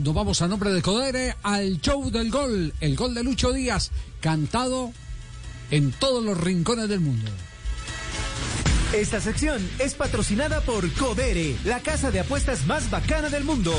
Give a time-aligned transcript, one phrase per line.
[0.00, 3.90] Nos vamos a nombre de Codere al show del gol, el gol de Lucho Díaz,
[4.20, 4.92] cantado
[5.70, 7.30] en todos los rincones del mundo.
[8.92, 13.72] Esta sección es patrocinada por Codere, la casa de apuestas más bacana del mundo.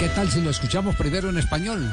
[0.00, 1.92] ¿Qué tal si lo escuchamos primero en español?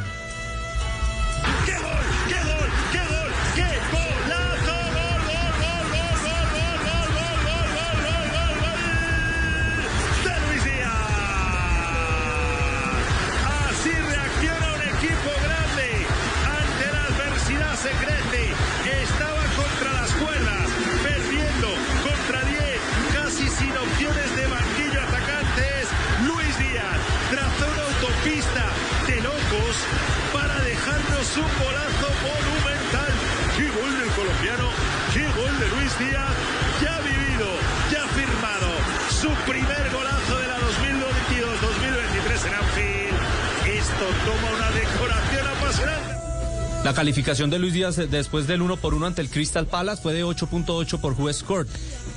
[46.83, 50.13] La calificación de Luis Díaz después del 1 por 1 ante el Crystal Palace fue
[50.13, 51.69] de 8.8 por juez Court.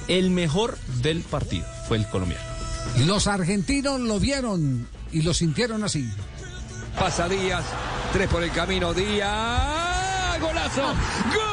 [0.09, 2.43] El mejor del partido fue el colombiano.
[3.07, 6.09] Los argentinos lo vieron y lo sintieron así.
[6.99, 7.65] Pasa Díaz,
[8.13, 11.45] tres por el camino, Díaz, golazo, gol,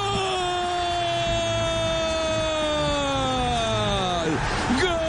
[4.81, 5.02] gol.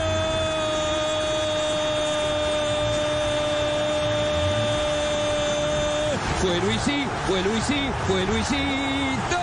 [6.43, 9.39] Fue Luisí, fue Luisí, fue Luisito,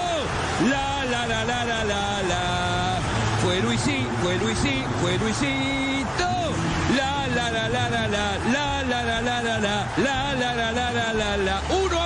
[0.69, 2.99] la la la la la la la.
[3.41, 6.27] Fue Luisí, fue Luisí, fue Luisito,
[6.97, 10.91] la la la la la la la la la la la la la la la
[10.91, 11.98] la la la uno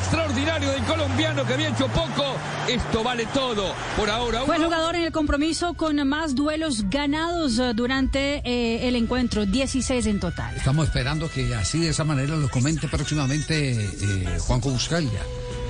[0.00, 2.36] extraordinario del colombiano que había hecho poco
[2.68, 6.88] esto vale todo por ahora Fue el uno jugador en el compromiso con más duelos
[6.88, 10.56] ganados eh, durante eh, el encuentro, 16 en total.
[10.56, 15.20] Estamos esperando que así de esa manera lo comente próximamente eh, Juanjo Buscalia.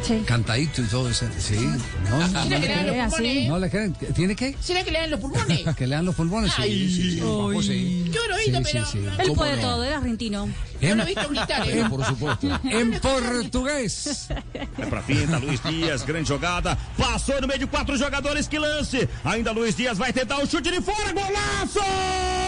[0.02, 0.22] Sí.
[0.26, 1.26] Cantadito y todo eso.
[1.38, 1.56] Sí,
[2.08, 3.92] no, no, ¿Quiere le que le dan los Eh, no le creen.
[4.14, 4.56] ¿Tiene qué?
[4.60, 5.74] ¿Será que le dan los pulmones?
[5.76, 6.52] Que lean los pulmones.
[6.54, 7.16] Sí, Ay, sí, sí.
[7.16, 8.98] Yo lo he oído, Sí, sí, pero- sí.
[8.98, 9.62] Él ¿Cómo puede no?
[9.62, 10.48] todo, es argentino.
[10.80, 11.84] Yo lo he visto gritar, ¿eh?
[11.88, 12.60] Por supuesto.
[12.64, 14.28] En português.
[14.54, 16.76] É pra pinta, Luiz Dias, grande jogada.
[16.96, 19.08] Passou no meio de quatro jogadores, que lance.
[19.24, 21.12] Ainda Luiz Dias vai tentar o chute de fora.
[21.12, 22.39] Golaço!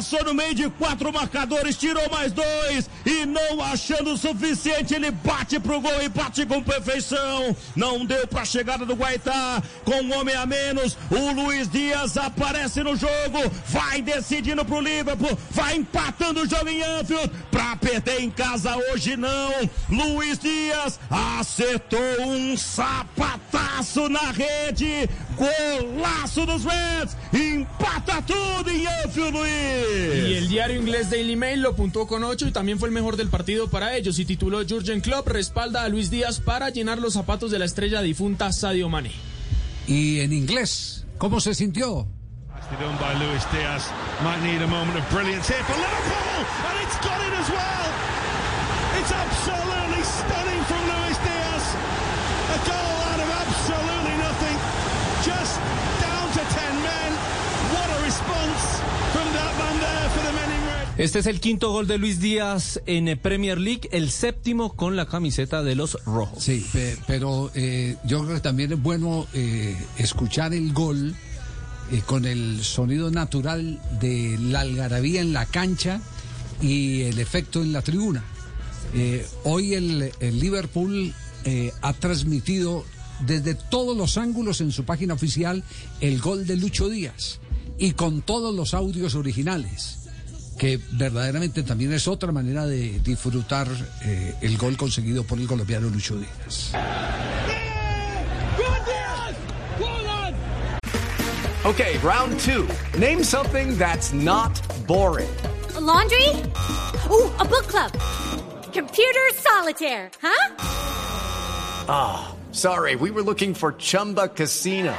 [0.00, 5.10] Passou no meio de quatro marcadores, tirou mais dois e não achando o suficiente, ele
[5.10, 7.54] bate pro gol e bate com perfeição.
[7.76, 10.96] Não deu pra chegada do Guaitá, com um homem a menos.
[11.10, 16.82] O Luiz Dias aparece no jogo, vai decidindo pro Liverpool, vai empatando o jogo em
[16.82, 17.30] Anfield.
[17.50, 19.52] Pra perder em casa hoje não.
[19.90, 25.10] Luiz Dias acertou um sapataço na rede.
[25.36, 27.16] Golaço dos Reds.
[27.32, 29.79] Empata tudo em Anfield, Luiz.
[30.40, 33.28] El diario inglés Daily Mail lo puntó con 8 y también fue el mejor del
[33.28, 37.50] partido para ellos y tituló Jurgen Klopp respalda a Luis Díaz para llenar los zapatos
[37.50, 39.12] de la estrella difunta Sadio Mane.
[39.86, 42.08] Y en inglés, ¿cómo se sintió?
[42.80, 43.90] Done by Luis Diaz.
[44.24, 48.09] Might need a moment of brilliance here for Liverpool, and it's got it as well.
[61.00, 64.96] Este es el quinto gol de Luis Díaz en eh, Premier League, el séptimo con
[64.96, 66.44] la camiseta de los rojos.
[66.44, 71.14] Sí, pe- pero eh, yo creo que también es bueno eh, escuchar el gol
[71.90, 76.02] eh, con el sonido natural de la algarabía en la cancha
[76.60, 78.22] y el efecto en la tribuna.
[79.44, 81.14] Hoy el, Liverpool
[81.80, 82.84] ha transmitido
[83.24, 85.62] desde todos los ángulos en su página oficial
[86.00, 87.38] el gol de Lucho Díaz
[87.78, 89.99] y con todos los audios originales
[90.58, 93.66] que verdaderamente también es otra manera de disfrutar
[94.04, 96.72] eh, el gol conseguido por el colombiano Lucho Díaz.
[101.62, 102.66] Okay, round two.
[102.98, 105.28] Name something that's not boring.
[105.78, 106.28] Laundry?
[107.10, 107.92] Ooh, a book club.
[108.72, 110.54] Computer solitaire, huh?
[111.86, 114.94] Ah, sorry, we were looking for Chumba Casino.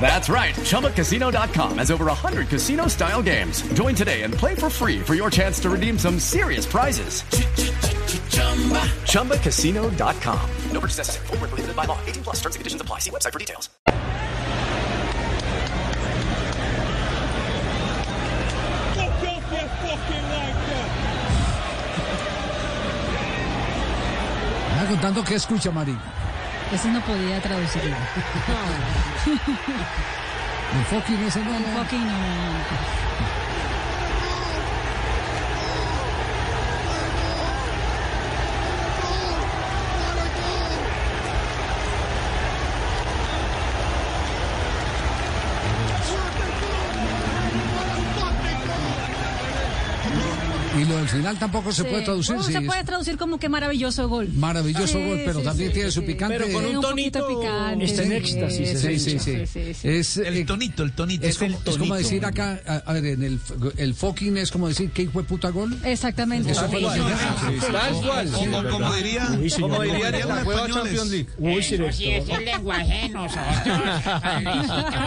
[0.00, 0.54] That's right.
[0.54, 3.62] ChumbaCasino.com has over 100 casino style games.
[3.74, 7.22] Join today and play for free for your chance to redeem some serious prizes.
[9.12, 10.50] ChumbaCasino.com.
[10.72, 11.26] No purchase necessary.
[11.28, 11.98] Full prohibited by law.
[12.06, 12.98] 18 plus terms and conditions apply.
[12.98, 13.68] See website for details.
[24.70, 25.98] Me va contando qué escucha, Marín.
[26.72, 27.96] Eso no podía traducirlo.
[30.72, 31.56] El fucking ese no.
[31.56, 32.12] El fucking no.
[50.78, 51.88] Y lo del final tampoco se Sí.
[51.88, 52.36] puede traducir.
[52.36, 54.28] Oh, sí, se es puede traducir como que maravilloso gol.
[54.34, 56.38] Maravilloso Sí, gol, pero sí, también sí, tiene sí, su picante.
[56.38, 57.84] Pero con un un tonito picante.
[57.84, 59.18] está en éxtasis, sí, Sí, sí, sí.
[59.18, 59.88] sí, sí, sí.
[59.88, 61.26] Es, El eh, tonito, el tonito.
[61.26, 63.40] es, como, es como decir acá, a, a ver, en el,
[63.78, 65.76] el fucking es como decir que hijo de puta gol.
[65.84, 66.52] Exactamente.
[66.52, 68.30] Eso fue Tal cual.
[68.70, 69.26] Como, diría,
[69.60, 70.74] Como dirían en la españoles.
[70.76, 71.28] Champions League.
[71.38, 71.74] Uy, sí,
[72.10, 73.42] es el lenguaje nosotros,
[74.04, 74.98] padrecito.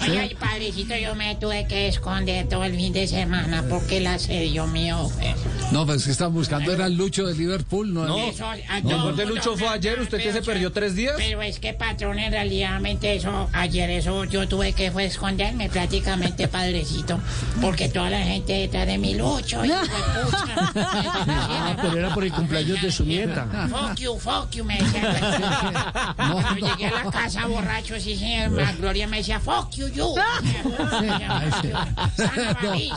[0.00, 4.20] Ay, ay, padrecito, yo me tuve que esconder todo el fin de semana porque el
[4.20, 5.34] asedio mío fue...
[5.72, 8.06] No, pues que estaban buscando era el Lucho de Liverpool, ¿no?
[8.06, 10.94] No, Eso, ah, no, de Lucho no, fue ayer, usted que pero, se perdió tres
[10.94, 11.14] días.
[11.16, 16.46] Pero es que, patrón, en realidad eso, ayer eso yo tuve que fue esconderme prácticamente,
[16.48, 17.18] padrecito,
[17.60, 20.72] porque toda la gente detrás de mi Lucho, hijo de pucha.
[21.26, 23.46] Ah, pero era por el cumpleaños de su nieta.
[23.68, 26.14] Fuck you, fuck you, me decía.
[26.16, 30.14] Cuando llegué a la casa borracho, sí, señor, la Gloria me decía, fuck you, you.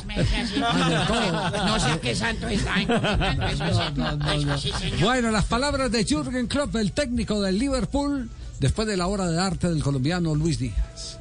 [0.05, 0.15] Me
[0.63, 1.13] a sí.
[4.35, 4.99] Eso sí, señor.
[4.99, 9.39] Bueno, las palabras de Jürgen Klopp, el técnico del Liverpool, después de la hora de
[9.39, 11.19] arte del colombiano Luis Díaz.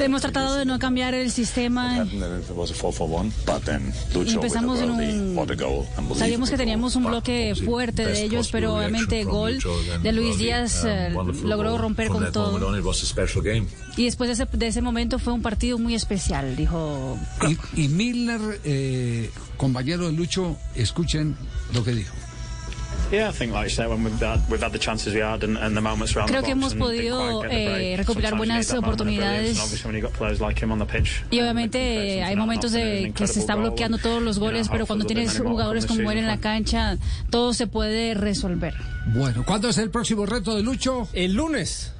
[0.00, 2.00] Hemos tratado de no cambiar el sistema.
[2.00, 4.90] And then it was a 4 for 1, but then Lucho with a Empezamos en
[4.90, 5.34] un-
[6.18, 9.58] Sabíamos que teníamos un bloque fuerte de ellos, pero obviamente el gol
[10.02, 11.14] de Luis Díaz eh,
[11.44, 12.58] logró romper con todo.
[13.96, 17.16] Y después de ese, de ese momento fue un partido muy especial, dijo.
[17.74, 21.36] Y, y Milner, eh, compañero de Lucho, escuchen
[21.72, 22.14] lo que dijo.
[26.26, 29.56] Creo que hemos podido, eh, recopilar buenas oportunidades.
[31.30, 35.38] Y obviamente hay momentos de que se está bloqueando todos los goles, pero cuando tienes
[35.38, 36.96] jugadores como él en la cancha,
[37.30, 38.74] todo se puede resolver.
[39.06, 41.08] Bueno, ¿cuándo es el próximo reto de Lucho?
[41.12, 41.92] El lunes.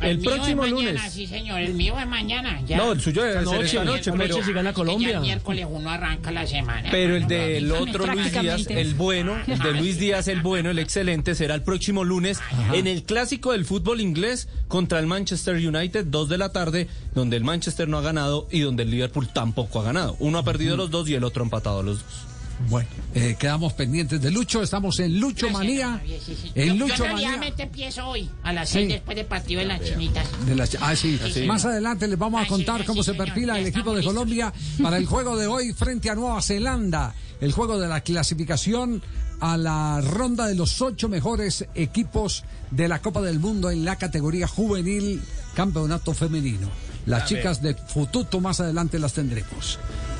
[0.00, 1.12] El mío próximo es mañana, lunes.
[1.12, 2.60] Sí, señor, el mío es mañana.
[2.66, 2.78] Ya.
[2.78, 5.10] No, el suyo ser noche, esta noche, pero, noche si gana Es Colombia.
[5.10, 6.88] Ya el miércoles uno arranca la semana.
[6.90, 10.78] pero el del otro Luis Díaz, el bueno, el de Luis Díaz, el bueno, el
[10.78, 12.40] excelente, será el próximo lunes
[12.72, 17.36] en el clásico del fútbol inglés contra el Manchester United, dos de la tarde, donde
[17.36, 20.16] el Manchester no ha ganado y donde el Liverpool tampoco ha ganado.
[20.18, 22.26] Uno ha perdido los dos y el otro ha empatado los dos.
[22.68, 26.00] Bueno, eh, quedamos pendientes de Lucho, estamos en Lucho Manía.
[26.24, 26.52] Sí, sí.
[26.54, 27.40] En yo, Lucho yo Manía.
[27.58, 28.74] empiezo hoy, a las Sí.
[28.74, 30.26] seis después del partido de las chinitas.
[30.46, 31.18] De las- ah, sí.
[31.32, 31.42] sí.
[31.46, 33.90] Más adelante les vamos a Ah, sí, contar sí, cómo sí, se perfila el equipo
[33.90, 34.12] de listos.
[34.14, 37.14] Colombia para el juego de hoy frente a Nueva Zelanda.
[37.40, 39.02] El juego de la clasificación
[39.40, 43.96] a la ronda de los ocho mejores equipos de la Copa del Mundo en la
[43.96, 45.22] categoría juvenil
[45.54, 46.68] campeonato femenino.
[47.06, 49.78] Las chicas de Fututo más adelante las tendremos.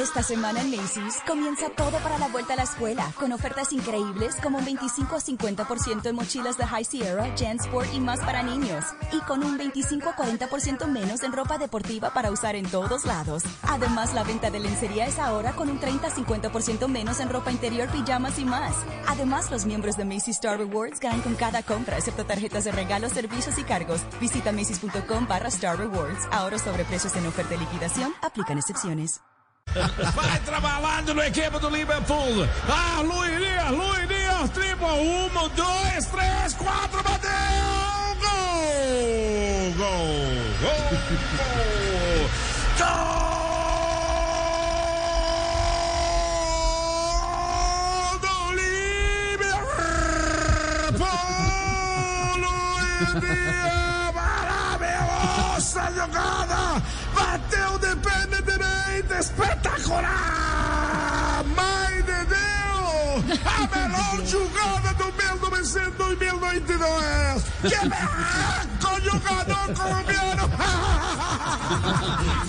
[0.00, 4.34] Esta semana en Macy's comienza todo para la vuelta a la escuela, con ofertas increíbles
[4.42, 8.82] como un 25 a 50% en mochilas de High Sierra, JanSport y más para niños,
[9.12, 13.42] y con un 25 a 40% menos en ropa deportiva para usar en todos lados.
[13.60, 17.52] Además, la venta de lencería es ahora con un 30 a 50% menos en ropa
[17.52, 18.74] interior, pijamas y más.
[19.06, 23.12] Además, los miembros de Macy's Star Rewards ganan con cada compra, excepto tarjetas de regalos,
[23.12, 24.00] servicios y cargos.
[24.18, 26.26] Visita macy's.com barra Star Rewards.
[26.32, 28.14] Ahorros sobre precios en oferta y liquidación.
[28.22, 29.20] Aplican excepciones.
[30.14, 32.46] Vai trabalhando no equipe do Liverpool.
[32.68, 33.00] Ah,
[34.08, 34.30] Dias.
[34.40, 34.86] Vamos, tribo.
[34.86, 37.30] Uno, dois, três, quatro, bateu!
[38.20, 39.74] Gol!
[39.76, 40.16] Gol!
[40.62, 40.70] Gol!
[47.82, 48.52] Gol do
[53.22, 53.49] Liverpool!
[55.30, 56.82] Maravilhosa jogada!
[57.14, 59.14] Bateu independentemente!
[59.18, 61.44] Espetacular!
[61.56, 63.24] Mãe de Deus!
[63.46, 67.44] A melhor jogada do 1992!
[67.62, 70.50] Que berraco jogador colombiano!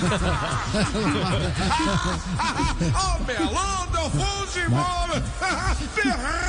[2.91, 5.07] o melão do futebol!
[5.39, 6.40] Berraco!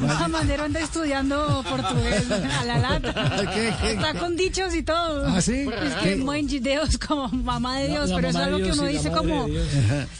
[0.00, 3.36] Mamandero anda estudiando portugués a la lata.
[3.54, 3.92] ¿Qué, qué?
[3.92, 5.26] Está con dichos y todo.
[5.26, 5.66] ¿Ah, sí?
[5.82, 9.10] Es que de Dios, como mamá de Dios, La pero es algo que uno dice
[9.10, 9.66] como, Dios.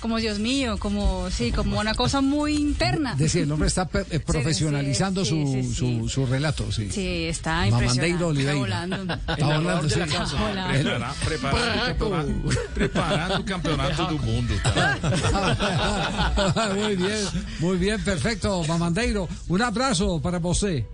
[0.00, 3.14] como Dios mío, como, sí, como una cosa muy interna.
[3.16, 6.90] Decía, el hombre está eh, profesionalizando sí, sí, su, sí, su, su relato, sí.
[6.90, 8.40] Sí, está impresionante.
[8.40, 9.14] Está volando.
[9.28, 10.00] Está volando, sí.
[10.00, 11.06] Está volando.
[11.24, 14.98] Preparando, preparando, preparando o campeonato do mundo, tá?
[16.74, 17.28] muy bien,
[17.60, 19.28] muy bien, perfecto, Mamandeiro.
[19.48, 20.84] Un abrazo para você.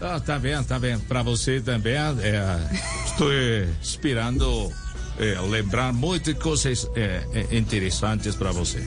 [0.00, 0.98] Ah, tá bem, tá bem.
[0.98, 2.58] Para você também, é,
[3.06, 3.32] estou
[3.80, 4.70] esperando
[5.18, 8.80] é, lembrar muitas coisas é, é, interessantes para você.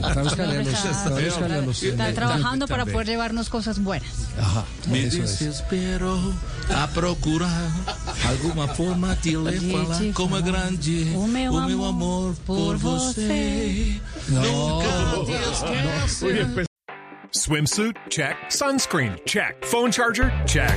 [0.00, 4.08] Tradúzcale a los- tradúzcale a los- Está eh, trabajando para poder llevarnos cosas buenas.
[4.38, 6.18] Ajá, Me desespero
[6.74, 7.70] a procurar
[8.28, 14.00] alguma forma de lhe falar como é grande o meu amor amor por você.
[14.28, 14.40] No.
[14.42, 15.32] Nunca te
[16.12, 16.66] esquece.
[17.32, 17.96] Swimsuit?
[18.10, 18.36] Check.
[18.50, 19.16] Sunscreen?
[19.26, 19.64] Check.
[19.64, 20.32] Phone charger?
[20.46, 20.76] Check.